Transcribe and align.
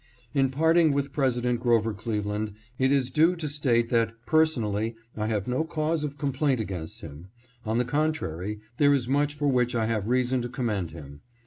In 0.33 0.49
parting 0.49 0.93
with 0.93 1.13
President 1.13 1.59
Grover 1.59 1.93
Cleveland, 1.93 2.53
it 2.79 2.91
is 2.91 3.11
due 3.11 3.35
to 3.35 3.47
state 3.47 3.89
that, 3.89 4.13
personally, 4.25 4.95
I 5.15 5.27
have 5.27 5.47
no 5.47 5.63
cause 5.63 6.03
of 6.03 6.17
complaint 6.17 6.59
against 6.59 7.01
him. 7.01 7.27
On 7.67 7.77
the 7.77 7.85
contrary, 7.85 8.61
there 8.79 8.95
is 8.95 9.07
much 9.07 9.35
for 9.35 9.47
which 9.47 9.75
I 9.75 9.85
have 9.85 10.07
reason 10.07 10.41
to 10.41 10.49
commend 10.49 10.89
him. 10.89 11.21